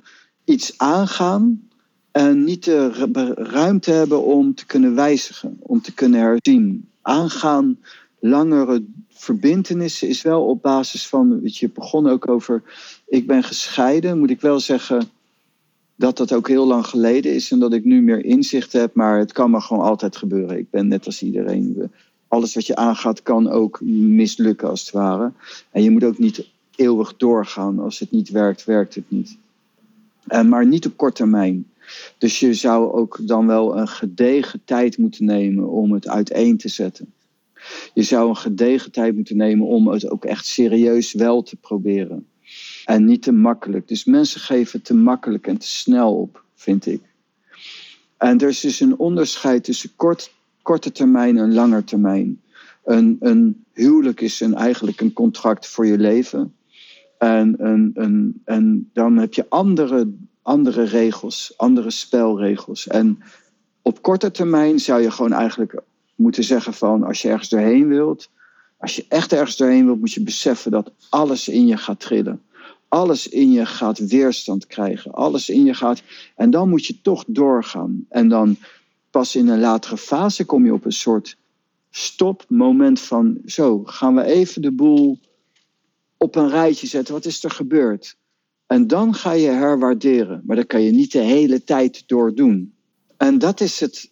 [0.44, 1.68] iets aangaan
[2.10, 6.88] en niet de ruimte hebben om te kunnen wijzigen, om te kunnen herzien.
[7.02, 7.78] Aangaan,
[8.18, 12.62] langere verbindenissen is wel op basis van, weet je begon ook over,
[13.06, 15.10] ik ben gescheiden, moet ik wel zeggen
[16.00, 19.18] dat dat ook heel lang geleden is en dat ik nu meer inzicht heb, maar
[19.18, 20.58] het kan me gewoon altijd gebeuren.
[20.58, 21.90] Ik ben net als iedereen.
[22.28, 25.32] Alles wat je aangaat kan ook mislukken als het ware.
[25.70, 27.78] En je moet ook niet eeuwig doorgaan.
[27.78, 29.36] Als het niet werkt, werkt het niet.
[30.26, 31.66] En, maar niet op korte termijn.
[32.18, 36.68] Dus je zou ook dan wel een gedegen tijd moeten nemen om het uiteen te
[36.68, 37.12] zetten.
[37.94, 42.26] Je zou een gedegen tijd moeten nemen om het ook echt serieus wel te proberen.
[42.90, 43.88] En niet te makkelijk.
[43.88, 47.02] Dus mensen geven te makkelijk en te snel op, vind ik.
[48.16, 52.40] En er is dus een onderscheid tussen kort, korte termijn en lange termijn.
[52.84, 56.54] Een, een huwelijk is een, eigenlijk een contract voor je leven.
[57.18, 57.58] En,
[58.44, 60.10] en dan heb je andere,
[60.42, 62.86] andere regels, andere spelregels.
[62.86, 63.18] En
[63.82, 65.82] op korte termijn zou je gewoon eigenlijk
[66.14, 68.30] moeten zeggen van als je ergens doorheen wilt,
[68.78, 72.40] als je echt ergens doorheen wilt, moet je beseffen dat alles in je gaat trillen
[72.90, 75.12] alles in je gaat weerstand krijgen.
[75.12, 76.02] Alles in je gaat.
[76.36, 78.06] En dan moet je toch doorgaan.
[78.08, 78.56] En dan
[79.10, 81.36] pas in een latere fase kom je op een soort
[81.90, 83.38] stopmoment van.
[83.46, 85.18] Zo, gaan we even de boel
[86.16, 87.14] op een rijtje zetten.
[87.14, 88.16] Wat is er gebeurd?
[88.66, 90.42] En dan ga je herwaarderen.
[90.44, 92.74] Maar dat kan je niet de hele tijd door doen.
[93.16, 94.10] En dat is het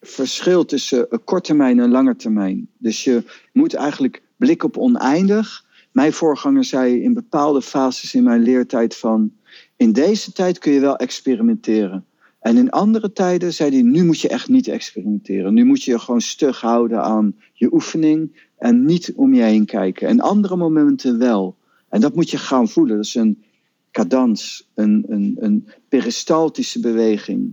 [0.00, 2.68] verschil tussen een korttermijn en lange termijn.
[2.78, 8.42] Dus je moet eigenlijk blik op oneindig mijn voorganger zei in bepaalde fases in mijn
[8.42, 9.32] leertijd van...
[9.76, 12.04] in deze tijd kun je wel experimenteren.
[12.40, 15.54] En in andere tijden zei hij, nu moet je echt niet experimenteren.
[15.54, 19.64] Nu moet je je gewoon stug houden aan je oefening en niet om je heen
[19.64, 20.08] kijken.
[20.08, 21.56] En andere momenten wel.
[21.88, 22.96] En dat moet je gaan voelen.
[22.96, 23.42] Dat is een
[23.90, 27.52] cadans, een, een, een peristaltische beweging.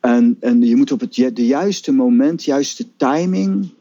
[0.00, 3.72] En, en je moet op het de juiste moment, juiste timing.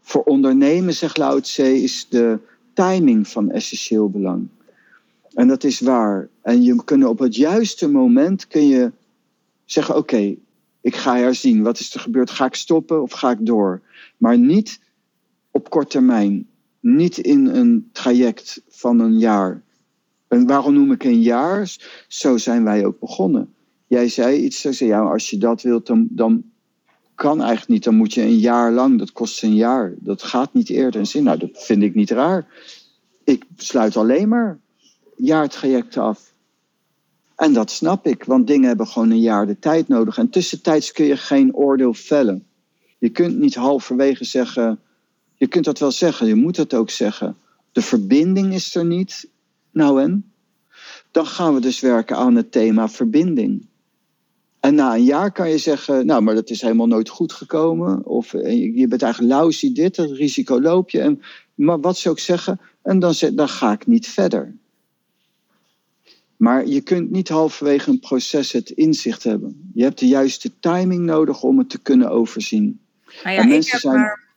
[0.00, 2.38] Voor ondernemen, zegt Lao Tse, is de
[2.74, 4.48] timing van essentieel belang.
[5.34, 6.28] En dat is waar.
[6.42, 8.92] En je kunt op het juiste moment kun je
[9.64, 10.36] zeggen: Oké,
[10.80, 11.62] ik ga herzien.
[11.62, 12.30] Wat is er gebeurd?
[12.30, 13.80] Ga ik stoppen of ga ik door?
[14.16, 14.80] Maar niet
[15.50, 16.48] op kort termijn.
[16.80, 19.62] Niet in een traject van een jaar.
[20.28, 21.76] En waarom noem ik een jaar?
[22.08, 23.54] Zo zijn wij ook begonnen.
[23.86, 26.44] Jij zei iets, zei, ja, als je dat wilt, dan, dan
[27.20, 27.84] kan eigenlijk niet.
[27.84, 29.94] Dan moet je een jaar lang, dat kost een jaar.
[29.98, 31.00] Dat gaat niet eerder.
[31.00, 32.46] En zin, nou, dat vind ik niet raar.
[33.24, 34.58] Ik sluit alleen maar
[35.16, 36.32] jaartrajecten af.
[37.36, 40.18] En dat snap ik, want dingen hebben gewoon een jaar de tijd nodig.
[40.18, 42.46] En tussentijds kun je geen oordeel vellen.
[42.98, 44.80] Je kunt niet halverwege zeggen,
[45.36, 47.36] je kunt dat wel zeggen, je moet het ook zeggen.
[47.72, 49.28] De verbinding is er niet.
[49.70, 50.32] Nou en?
[51.10, 53.66] Dan gaan we dus werken aan het thema verbinding.
[54.60, 58.04] En na een jaar kan je zeggen, nou, maar dat is helemaal nooit goed gekomen.
[58.04, 61.00] Of eh, je bent eigenlijk lausie dit, dat risico loop je.
[61.00, 61.22] En,
[61.54, 62.60] maar wat zou ik zeggen?
[62.82, 64.54] En dan, dan ga ik niet verder.
[66.36, 69.70] Maar je kunt niet halverwege een proces het inzicht hebben.
[69.74, 72.80] Je hebt de juiste timing nodig om het te kunnen overzien.
[73.24, 74.28] Nou En ja, ik heb, zijn- maar,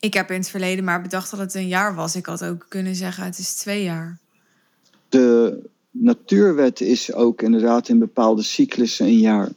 [0.00, 2.16] ik heb in het verleden maar bedacht dat het een jaar was.
[2.16, 4.18] Ik had ook kunnen zeggen het is twee jaar.
[5.08, 5.58] De
[5.90, 9.48] natuurwet is ook inderdaad in bepaalde cyclussen een jaar.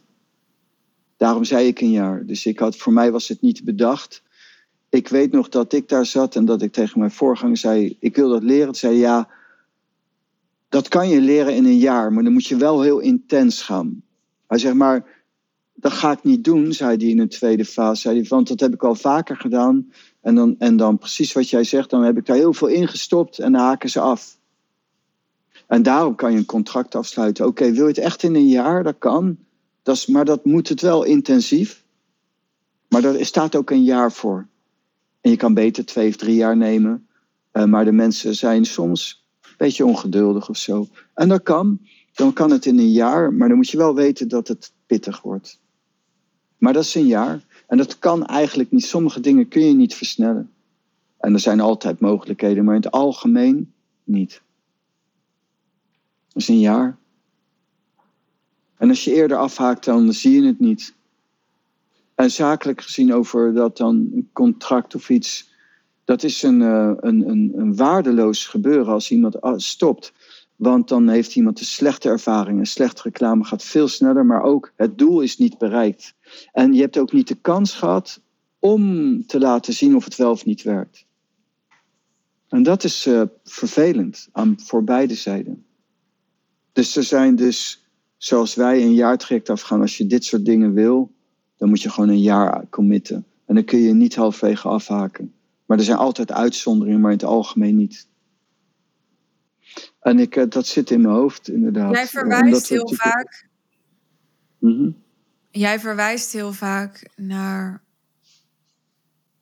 [1.16, 2.26] Daarom zei ik een jaar.
[2.26, 4.22] Dus ik had, voor mij was het niet bedacht.
[4.88, 8.16] Ik weet nog dat ik daar zat en dat ik tegen mijn voorganger zei: Ik
[8.16, 8.64] wil dat leren.
[8.64, 9.28] Toen zei ja,
[10.68, 14.02] dat kan je leren in een jaar, maar dan moet je wel heel intens gaan.
[14.46, 15.24] Hij zegt maar,
[15.74, 18.00] dat ga ik niet doen, zei hij in een tweede fase.
[18.00, 19.92] Zei hij, want dat heb ik al vaker gedaan.
[20.20, 22.88] En dan, en dan precies wat jij zegt, dan heb ik daar heel veel in
[22.88, 24.38] gestopt en dan haken ze af.
[25.74, 27.46] En daarom kan je een contract afsluiten.
[27.46, 28.82] Oké, wil je het echt in een jaar?
[28.82, 29.38] Dat kan.
[29.82, 31.84] Dat is, maar dat moet het wel intensief.
[32.88, 34.48] Maar daar staat ook een jaar voor.
[35.20, 37.08] En je kan beter twee of drie jaar nemen.
[37.50, 40.86] Eh, maar de mensen zijn soms een beetje ongeduldig of zo.
[41.14, 41.80] En dat kan.
[42.12, 43.32] Dan kan het in een jaar.
[43.32, 45.60] Maar dan moet je wel weten dat het pittig wordt.
[46.58, 47.44] Maar dat is een jaar.
[47.66, 48.84] En dat kan eigenlijk niet.
[48.84, 50.50] Sommige dingen kun je niet versnellen.
[51.18, 52.64] En er zijn altijd mogelijkheden.
[52.64, 53.72] Maar in het algemeen
[54.04, 54.42] niet.
[56.34, 56.96] Dat is een jaar.
[58.76, 60.94] En als je eerder afhaakt, dan zie je het niet.
[62.14, 65.52] En zakelijk gezien over dat dan een contract of iets.
[66.04, 70.12] Dat is een, eh, een, een, een waardeloos gebeuren als iemand ah, stopt.
[70.56, 72.58] Want dan heeft iemand een slechte ervaring.
[72.58, 76.14] Een slechte reclame gaat veel sneller, maar ook het doel is niet bereikt.
[76.52, 78.20] En je hebt ook niet de kans gehad
[78.58, 81.06] om te laten zien of het wel of niet werkt.
[82.48, 85.64] En dat is eh, vervelend aan, voor beide zijden.
[86.74, 87.84] Dus er zijn dus,
[88.16, 91.14] zoals wij een jaartraject afgaan, als je dit soort dingen wil,
[91.56, 93.26] dan moet je gewoon een jaar committen.
[93.46, 95.34] En dan kun je niet halfwege afhaken.
[95.66, 98.08] Maar er zijn altijd uitzonderingen, maar in het algemeen niet.
[100.00, 101.94] En ik, eh, dat zit in mijn hoofd, inderdaad.
[101.94, 103.48] Jij verwijst heel natuurlijk- vaak
[104.64, 104.90] Mhm.
[105.50, 107.83] Jij verwijst heel vaak naar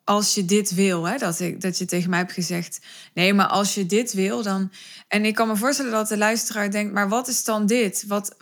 [0.05, 1.19] als je dit wil, hè?
[1.19, 2.81] Dat, ik, dat je tegen mij hebt gezegd,
[3.15, 4.71] nee, maar als je dit wil, dan.
[5.09, 8.05] En ik kan me voorstellen dat de luisteraar denkt, maar wat is dan dit?
[8.07, 8.37] Wat,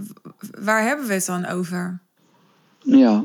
[0.61, 2.01] waar hebben we het dan over?
[2.79, 3.25] Ja,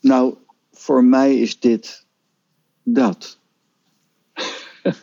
[0.00, 0.34] nou,
[0.72, 2.04] voor mij is dit
[2.82, 3.38] dat.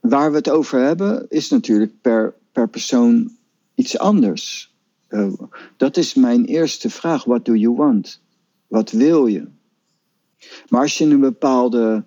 [0.00, 3.36] Waar we het over hebben, is natuurlijk per, per persoon
[3.74, 4.74] iets anders.
[5.08, 5.32] Eh,
[5.76, 7.24] dat is mijn eerste vraag.
[7.24, 8.20] What do you want?
[8.66, 9.48] Wat wil je?
[10.68, 12.04] Maar als je een bepaalde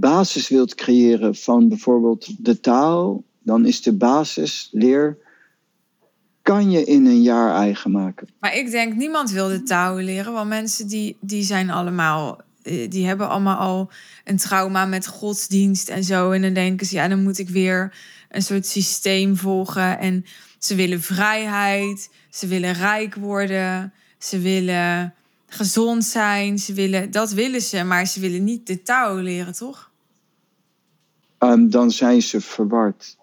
[0.00, 5.18] basis wilt creëren van bijvoorbeeld de taal, dan is de basis leer.
[6.42, 8.28] Kan je in een jaar eigen maken?
[8.40, 12.90] Maar ik denk, niemand wil de taal leren, want mensen die, die zijn allemaal, eh,
[12.90, 13.90] die hebben allemaal al
[14.24, 16.30] een trauma met godsdienst en zo.
[16.30, 17.94] En dan denken ze, ja, dan moet ik weer
[18.28, 19.98] een soort systeem volgen.
[19.98, 20.24] En
[20.58, 25.14] ze willen vrijheid, ze willen rijk worden, ze willen
[25.54, 29.92] gezond zijn, ze willen, dat willen ze, maar ze willen niet de taal leren, toch?
[31.38, 33.16] um, dan zijn ze verward.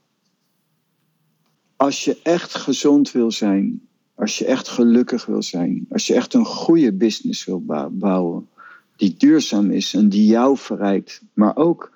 [1.75, 6.33] Als je echt gezond wil zijn, als je echt gelukkig wil zijn, als je echt
[6.33, 8.49] een goede business wil bouwen,
[8.95, 11.91] die duurzaam is en die jou verrijkt, maar ook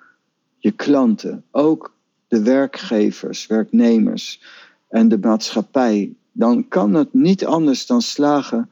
[0.58, 1.94] je klanten, ook
[2.28, 4.42] de werkgevers, werknemers
[4.88, 8.70] en de maatschappij, dan kan het niet anders dan slagen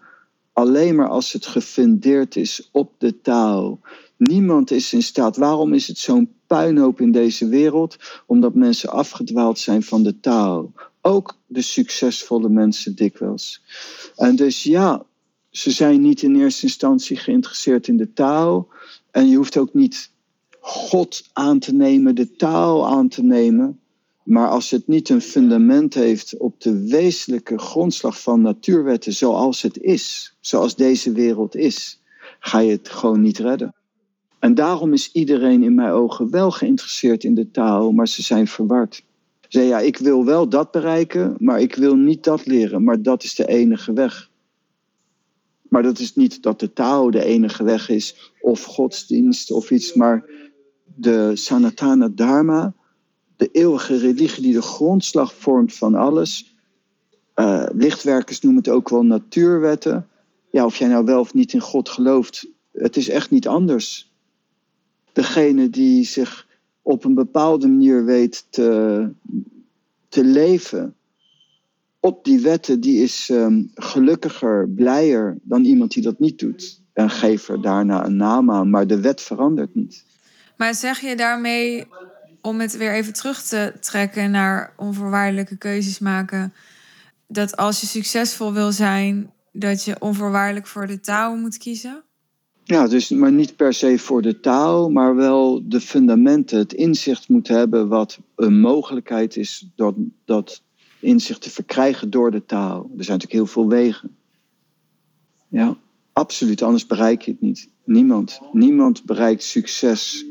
[0.55, 3.81] alleen maar als het gefundeerd is op de taal.
[4.17, 5.37] Niemand is in staat.
[5.37, 7.97] Waarom is het zo'n puinhoop in deze wereld?
[8.27, 10.73] Omdat mensen afgedwaald zijn van de taal.
[11.01, 13.63] Ook de succesvolle mensen dikwijls.
[14.17, 15.05] En dus ja,
[15.51, 18.69] ze zijn niet in eerste instantie geïnteresseerd in de taal.
[19.11, 20.11] En je hoeft ook niet
[20.61, 23.81] God aan te nemen, de taal aan te nemen.
[24.25, 29.79] Maar als het niet een fundament heeft op de wezenlijke grondslag van natuurwetten zoals het
[29.79, 32.03] is, zoals deze wereld is,
[32.41, 33.75] ga je het gewoon niet redden.
[34.39, 38.47] En daarom is iedereen in mijn ogen wel geïnteresseerd in de taal, maar ze zijn
[38.47, 38.95] verward.
[38.95, 43.03] Ze zeggen, ja, ik wil wel dat bereiken, maar ik wil niet dat leren, maar
[43.03, 44.31] dat is de enige weg.
[45.69, 49.95] Maar dat is niet dat de taal de enige weg is, of godsdienst of iets,
[49.95, 50.25] maar
[50.85, 52.75] de Sanatana Dharma,
[53.45, 56.55] de eeuwige religie die de grondslag vormt van alles.
[57.37, 60.09] Uh, lichtwerkers noemen het ook wel natuurwetten.
[60.51, 64.13] Ja, of jij nou wel of niet in God gelooft, het is echt niet anders.
[65.13, 66.47] Degene die zich
[66.83, 69.09] op een bepaalde manier weet te,
[70.09, 70.95] te leven
[72.01, 76.81] op die wetten, die is um, gelukkiger, blijer dan iemand die dat niet doet.
[76.93, 80.05] En geef er daarna een naam aan, maar de wet verandert niet.
[80.57, 81.87] Maar zeg je daarmee,
[82.45, 86.53] om het weer even terug te trekken naar onvoorwaardelijke keuzes maken,
[87.27, 92.03] dat als je succesvol wil zijn, dat je onvoorwaardelijk voor de taal moet kiezen?
[92.65, 97.29] Ja, dus maar niet per se voor de taal, maar wel de fundamenten, het inzicht
[97.29, 100.63] moet hebben wat een mogelijkheid is dat, dat
[101.01, 102.77] inzicht te verkrijgen door de taal.
[102.77, 104.17] Er zijn natuurlijk heel veel wegen.
[105.49, 105.77] Ja,
[106.13, 107.69] absoluut, anders bereik je het niet.
[107.85, 110.25] Niemand, niemand bereikt succes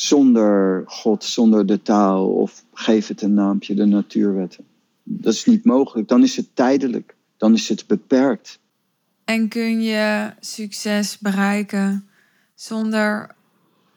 [0.00, 4.64] zonder God, zonder de taal of geef het een naampje, de natuurwetten.
[5.02, 6.08] Dat is niet mogelijk.
[6.08, 8.58] Dan is het tijdelijk, dan is het beperkt.
[9.24, 12.08] En kun je succes bereiken
[12.54, 13.34] zonder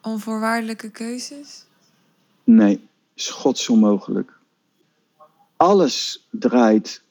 [0.02, 1.66] onvoorwaardelijke keuzes?
[2.44, 4.34] Nee, is gods onmogelijk.
[5.58, 7.04] Alles draait,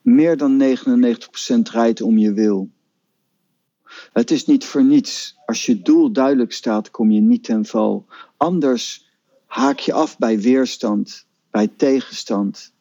[0.00, 0.76] meer dan
[1.58, 2.68] 99% draait om je wil.
[4.12, 5.36] Het is niet voor niets.
[5.46, 8.06] Als je doel duidelijk staat, kom je niet ten val.
[8.36, 9.10] Anders
[9.46, 12.72] haak je af bij weerstand, bij tegenstand.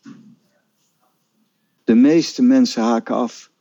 [1.84, 3.52] De meeste mensen haken af.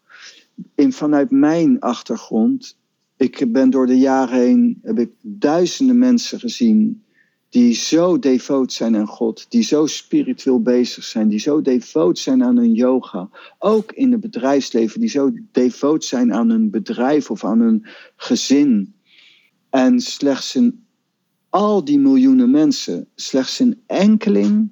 [0.74, 2.78] In, vanuit mijn achtergrond,
[3.16, 7.04] ik ben door de jaren heen, heb ik duizenden mensen gezien
[7.50, 12.44] die zo devoot zijn aan God, die zo spiritueel bezig zijn, die zo devoot zijn
[12.44, 17.44] aan hun yoga, ook in het bedrijfsleven, die zo devoot zijn aan hun bedrijf of
[17.44, 17.86] aan hun
[18.16, 18.94] gezin.
[19.70, 20.84] En slechts in
[21.48, 24.68] al die miljoenen mensen, slechts een enkeling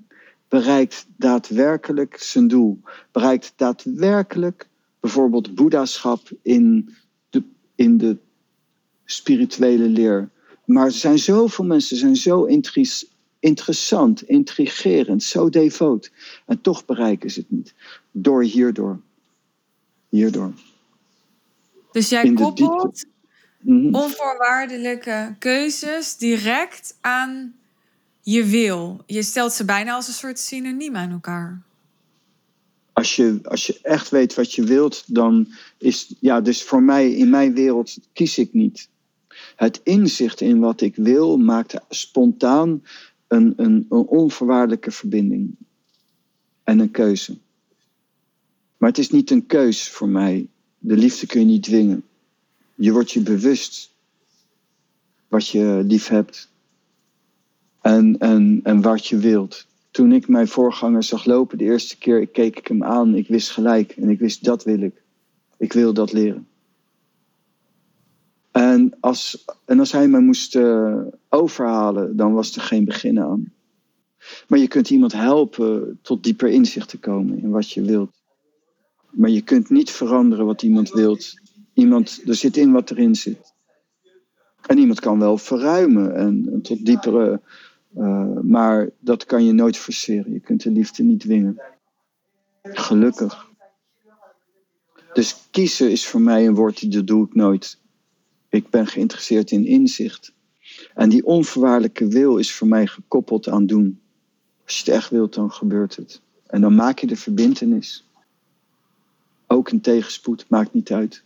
[0.48, 2.80] bereikt daadwerkelijk zijn doel,
[3.12, 4.68] bereikt daadwerkelijk
[5.00, 6.94] bijvoorbeeld boeddhaschap in
[7.30, 7.42] de,
[7.74, 8.16] in de
[9.04, 10.30] spirituele leer
[10.68, 12.44] maar er zijn zoveel mensen, zijn zo
[13.40, 16.10] interessant, intrigerend, zo devoot.
[16.46, 17.74] En toch bereiken ze het niet.
[18.10, 19.00] Door hierdoor.
[20.08, 20.52] Hierdoor.
[21.92, 23.04] Dus jij koppelt
[23.60, 23.94] mhm.
[23.94, 27.54] onvoorwaardelijke keuzes direct aan
[28.20, 29.02] je wil.
[29.06, 31.62] Je stelt ze bijna als een soort synoniem aan elkaar.
[32.92, 36.14] Als je, als je echt weet wat je wilt, dan is.
[36.20, 38.88] Ja, dus voor mij, in mijn wereld, kies ik niet.
[39.58, 42.82] Het inzicht in wat ik wil maakt spontaan
[43.26, 45.56] een, een, een onvoorwaardelijke verbinding
[46.64, 47.36] en een keuze.
[48.76, 50.48] Maar het is niet een keus voor mij.
[50.78, 52.04] De liefde kun je niet dwingen.
[52.74, 53.90] Je wordt je bewust
[55.28, 56.50] wat je lief hebt
[57.80, 59.66] en, en, en wat je wilt.
[59.90, 63.14] Toen ik mijn voorganger zag lopen de eerste keer, keek ik hem aan.
[63.14, 65.02] Ik wist gelijk en ik wist dat wil ik.
[65.56, 66.47] Ik wil dat leren.
[68.58, 73.52] En als, en als hij me moest uh, overhalen, dan was er geen begin aan.
[74.48, 78.10] Maar je kunt iemand helpen tot dieper inzicht te komen in wat je wilt.
[79.10, 81.40] Maar je kunt niet veranderen wat iemand wilt.
[81.74, 83.54] Iemand, er zit in wat erin zit.
[84.66, 87.40] En iemand kan wel verruimen en, tot diepere.
[87.96, 90.32] Uh, maar dat kan je nooit forceren.
[90.32, 91.62] Je kunt de liefde niet dwingen.
[92.62, 93.46] Gelukkig.
[95.12, 97.78] Dus kiezen is voor mij een woord dat doe ik nooit.
[98.48, 100.32] Ik ben geïnteresseerd in inzicht.
[100.94, 104.00] En die onvoorwaardelijke wil is voor mij gekoppeld aan doen.
[104.64, 106.20] Als je het echt wilt, dan gebeurt het.
[106.46, 108.06] En dan maak je de verbindenis.
[109.46, 111.22] Ook een tegenspoed, maakt niet uit.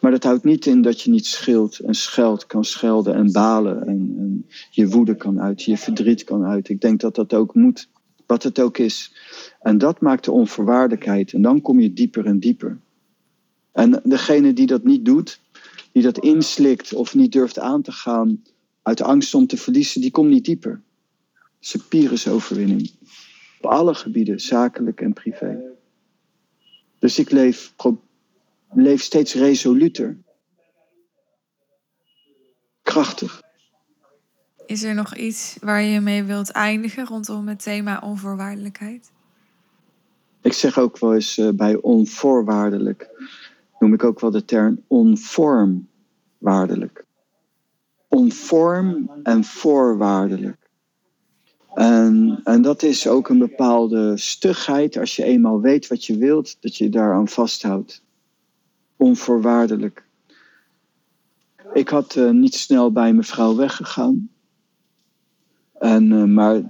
[0.00, 3.86] Maar dat houdt niet in dat je niet schilt en scheldt, kan schelden en balen.
[3.86, 6.68] En, en je woede kan uit, je verdriet kan uit.
[6.68, 7.88] Ik denk dat dat ook moet,
[8.26, 9.12] wat het ook is.
[9.60, 11.32] En dat maakt de onvoorwaardelijkheid.
[11.32, 12.78] En dan kom je dieper en dieper.
[13.72, 15.40] En degene die dat niet doet,
[15.96, 18.42] die dat inslikt of niet durft aan te gaan
[18.82, 20.82] uit angst om te verliezen, die komt niet dieper.
[21.58, 21.78] Ze
[22.28, 22.90] overwinning.
[23.60, 25.58] Op alle gebieden, zakelijk en privé.
[26.98, 27.74] Dus ik leef
[28.70, 30.18] leef steeds resoluter.
[32.82, 33.42] Krachtig.
[34.66, 39.10] Is er nog iets waar je mee wilt eindigen rondom het thema onvoorwaardelijkheid?
[40.40, 43.10] Ik zeg ook wel eens uh, bij onvoorwaardelijk,
[43.78, 47.04] noem ik ook wel de term onvormwaardelijk.
[48.08, 50.70] Onvorm en voorwaardelijk.
[51.74, 56.56] En, en dat is ook een bepaalde stugheid als je eenmaal weet wat je wilt,
[56.60, 58.02] dat je daaraan vasthoudt.
[58.96, 60.04] Onvoorwaardelijk.
[61.72, 64.30] Ik had uh, niet snel bij mevrouw weggegaan.
[65.78, 66.62] En, uh, maar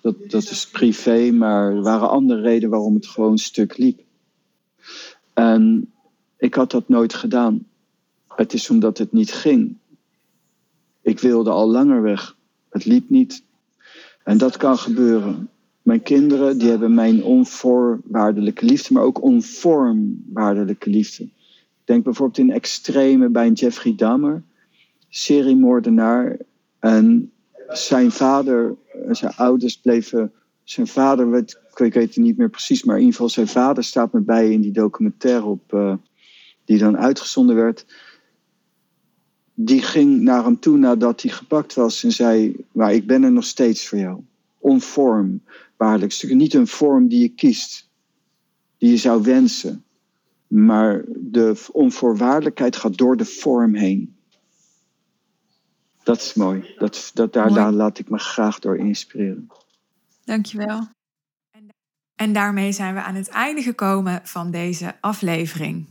[0.00, 4.00] dat, dat is privé, maar er waren andere redenen waarom het gewoon stuk liep.
[5.32, 5.92] En
[6.40, 7.66] ik had dat nooit gedaan.
[8.28, 9.76] Het is omdat het niet ging.
[11.00, 12.36] Ik wilde al langer weg.
[12.68, 13.42] Het liep niet.
[14.24, 15.48] En dat kan gebeuren.
[15.82, 21.28] Mijn kinderen die hebben mijn onvoorwaardelijke liefde, maar ook onvormwaardelijke liefde.
[21.84, 24.42] Denk bijvoorbeeld in extreme bij een Jeffrey Dahmer,
[25.08, 26.36] seriemoordenaar.
[26.78, 27.32] En
[27.68, 28.76] zijn vader
[29.10, 30.32] zijn ouders bleven.
[30.64, 31.36] Zijn vader,
[31.74, 34.52] ik weet het niet meer precies, maar in ieder geval zijn vader staat me bij
[34.52, 35.94] in die documentaire op, uh,
[36.70, 37.86] die dan uitgezonden werd.
[39.54, 43.32] Die ging naar hem toe nadat hij gepakt was en zei: Maar ik ben er
[43.32, 44.20] nog steeds voor jou.
[44.58, 45.42] Onvorm,
[45.76, 46.22] waarlijk.
[46.22, 47.88] Niet een vorm die je kiest,
[48.78, 49.84] die je zou wensen.
[50.46, 54.16] Maar de onvoorwaardelijkheid gaat door de vorm heen.
[56.02, 56.74] Dat is mooi.
[56.78, 59.46] Dat, dat, daar, daar laat ik me graag door inspireren.
[60.24, 60.88] Dankjewel.
[62.14, 65.86] En daarmee zijn we aan het einde gekomen van deze aflevering.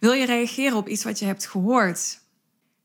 [0.00, 2.20] Wil je reageren op iets wat je hebt gehoord?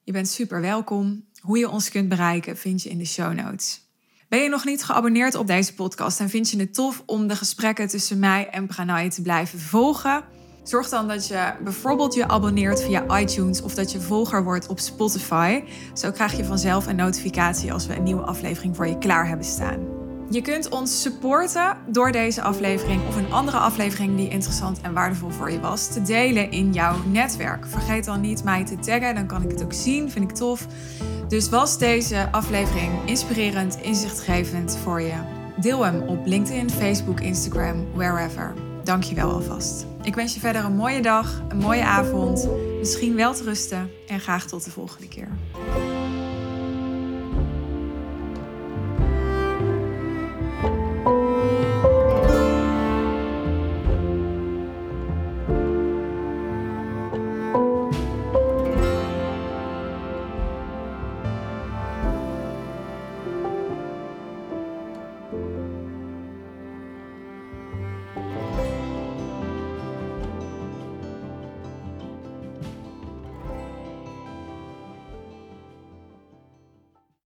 [0.04, 1.26] Je bent super welkom.
[1.42, 3.82] Hoe je ons kunt bereiken vind je in de show notes.
[4.30, 7.36] Ben je nog niet geabonneerd op deze podcast en vind je het tof om de
[7.36, 10.24] gesprekken tussen mij en Pranay te blijven volgen?
[10.64, 14.80] Zorg dan dat je bijvoorbeeld je abonneert via iTunes of dat je volger wordt op
[14.80, 15.64] Spotify.
[15.94, 19.46] Zo krijg je vanzelf een notificatie als we een nieuwe aflevering voor je klaar hebben
[19.46, 19.95] staan.
[20.30, 25.30] Je kunt ons supporten door deze aflevering of een andere aflevering die interessant en waardevol
[25.30, 27.66] voor je was te delen in jouw netwerk.
[27.68, 30.68] Vergeet dan niet mij te taggen, dan kan ik het ook zien, vind ik tof.
[31.28, 35.14] Dus was deze aflevering inspirerend, inzichtgevend voor je?
[35.58, 38.54] Deel hem op LinkedIn, Facebook, Instagram, wherever.
[38.84, 39.86] Dank je wel alvast.
[40.04, 42.50] Ik wens je verder een mooie dag, een mooie avond,
[42.80, 45.28] misschien wel te rusten en graag tot de volgende keer.